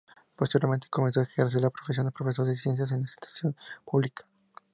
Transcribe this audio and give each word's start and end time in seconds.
Posteriormente 0.35 0.87
comenzó 0.89 1.19
a 1.19 1.25
ejercer 1.25 1.61
la 1.61 1.69
profesión 1.69 2.07
de 2.07 2.11
profesor 2.11 2.47
de 2.47 2.55
ciencias 2.55 2.89
en 2.89 2.95
una 2.97 3.03
institución 3.03 3.55
pública. 3.85 4.25